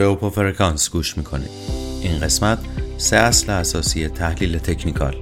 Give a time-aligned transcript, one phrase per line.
[0.00, 1.50] به اوپو فرکانس گوش می‌کنید
[2.02, 2.58] این قسمت
[2.98, 5.16] سه اصل اساسی تحلیل تکنیکال.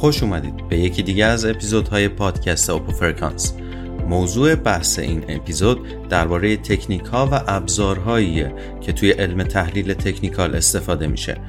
[0.00, 3.52] خوش اومدید به یکی دیگه از اپیزودهای پادکست اوپو فرکانس
[4.08, 8.44] موضوع بحث این اپیزود درباره تکنیک ها و ابزارهایی
[8.80, 11.40] که توی علم تحلیل تکنیکال استفاده میشه.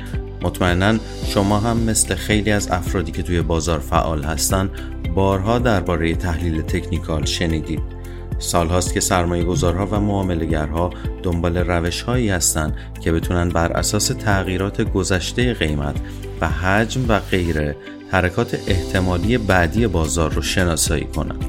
[0.41, 4.69] مطمئنا شما هم مثل خیلی از افرادی که توی بازار فعال هستن
[5.15, 7.98] بارها درباره تحلیل تکنیکال شنیدید.
[8.39, 10.89] سالهاست که سرمایه گذارها و معاملگرها
[11.23, 15.95] دنبال روش هایی هستند که بتونن بر اساس تغییرات گذشته قیمت
[16.41, 17.75] و حجم و غیره
[18.11, 21.45] حرکات احتمالی بعدی بازار رو شناسایی کنند.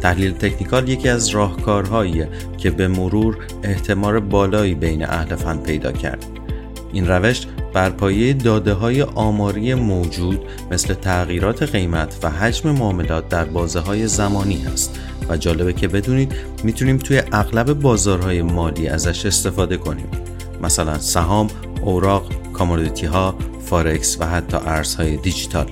[0.00, 2.28] تحلیل تکنیکال یکی از راهکارهاییه
[2.58, 6.26] که به مرور احتمال بالایی بین اهل فن پیدا کرد.
[6.92, 13.44] این روش بر پایه داده های آماری موجود مثل تغییرات قیمت و حجم معاملات در
[13.44, 19.76] بازه های زمانی هست و جالبه که بدونید می‌تونیم توی اغلب بازارهای مالی ازش استفاده
[19.76, 20.08] کنیم.
[20.62, 21.46] مثلا سهام،
[21.82, 25.66] اوراق، commodity ها، فارکس و حتی ارزهای دیجیتال.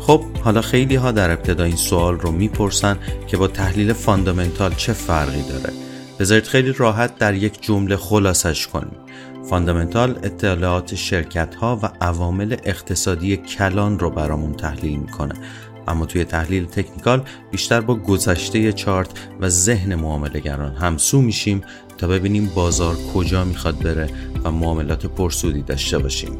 [0.00, 4.92] خب حالا خیلی ها در ابتدا این سوال رو می‌پرسن که با تحلیل فاندامنتال چه
[4.92, 5.72] فرقی داره.
[6.18, 8.96] بذارید خیلی راحت در یک جمله خلاصش کنیم.
[9.50, 15.34] فاندامنتال اطلاعات شرکت ها و عوامل اقتصادی کلان رو برامون تحلیل می‌کنه.
[15.88, 21.62] اما توی تحلیل تکنیکال بیشتر با گذشته چارت و ذهن معاملهگران همسو میشیم
[21.98, 24.08] تا ببینیم بازار کجا می‌خواد بره
[24.44, 26.38] و معاملات پرسودی داشته باشیم.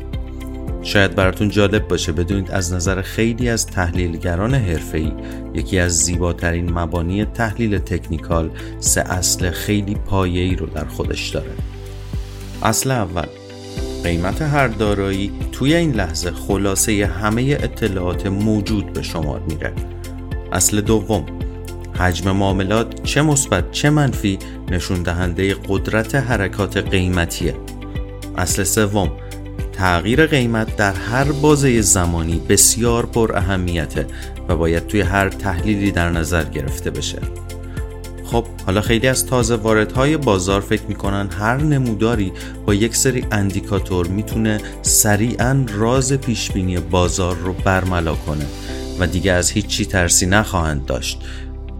[0.83, 5.13] شاید براتون جالب باشه بدونید از نظر خیلی از تحلیلگران حرفه‌ای
[5.55, 11.51] یکی از زیباترین مبانی تحلیل تکنیکال سه اصل خیلی پایه‌ای رو در خودش داره.
[12.63, 13.27] اصل اول
[14.05, 19.73] قیمت هر دارایی توی این لحظه خلاصه همه اطلاعات موجود به شمار میره.
[20.53, 21.27] اصل دوم
[21.99, 24.39] حجم معاملات چه مثبت چه منفی
[24.71, 27.55] نشون دهنده قدرت حرکات قیمتیه.
[28.39, 29.13] اصل سوم
[29.73, 34.07] تغییر قیمت در هر بازه زمانی بسیار پر اهمیته
[34.49, 37.19] و باید توی هر تحلیلی در نظر گرفته بشه.
[38.27, 42.33] خب حالا خیلی از تازه واردهای بازار فکر می‌کنن هر نموداری
[42.67, 48.47] با یک سری اندیکاتور می‌تونه سریعا راز پیشبینی بازار رو برملا کنه
[48.99, 51.19] و دیگه از هیچی ترسی نخواهند داشت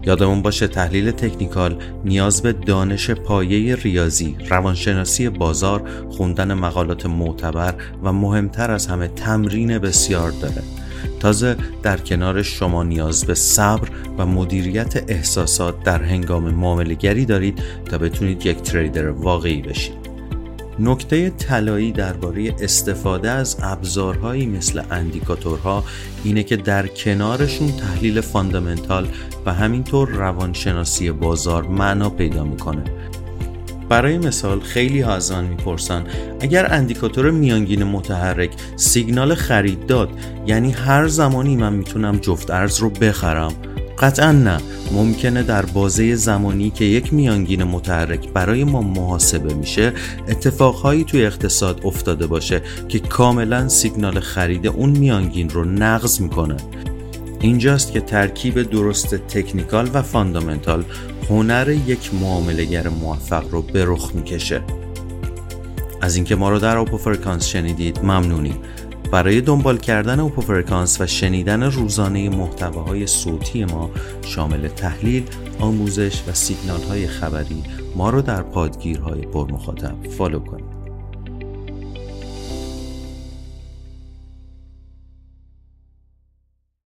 [0.03, 8.13] یادمون باشه تحلیل تکنیکال نیاز به دانش پایه ریاضی، روانشناسی بازار، خوندن مقالات معتبر و
[8.13, 10.63] مهمتر از همه تمرین بسیار داره.
[11.19, 17.97] تازه در کنار شما نیاز به صبر و مدیریت احساسات در هنگام معاملهگری دارید تا
[17.97, 20.07] بتونید یک trader واقعی بشید.
[20.79, 25.83] نکته طلایی درباره استفاده از ابزارهایی مثل اندیکاتورها
[26.23, 29.07] اینه که در کنارشون تحلیل فاندامنتال
[29.45, 32.83] و همینطور روانشناسی بازار معنا پیدا می‌کنه.
[33.89, 36.03] برای مثال خیلی ها ازم می‌پرسن
[36.39, 40.09] اگر اندیکاتور میانگین متحرک سیگنال خرید داد
[40.45, 43.53] یعنی هر زمانی من می‌تونم جفت ارز رو بخرم؟
[43.99, 44.57] قطعا نه.
[44.91, 49.93] ممکنه در بازه زمانی که یک میانگین متحرک برای ما محاسبه میشه
[50.27, 56.57] اتفاقهایی توی اقتصاد افتاده باشه که کاملا سیگنال خرید اون میانگین رو نقض می‌کنه.
[57.41, 60.83] اینجاست که ترکیب درست تکنیکال و فاندامنتال
[61.29, 64.61] هنر یک معامله‌گر موفق رو به رخ می‌کشه.
[66.01, 68.57] از اینکه ما رو در اوپو فرکانس شنیدید ممنونیم.
[69.11, 73.89] برای دنبال کردن اوپو فرکانس و شنیدن روزانه محتواهای صوتی ما
[74.21, 75.23] شامل تحلیل،
[75.59, 77.63] آموزش و سیگنال های خبری
[77.95, 80.76] ما رو در پادگیرهای پرمخاطب فالو کنید.